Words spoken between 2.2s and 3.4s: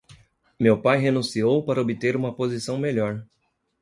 posição melhor.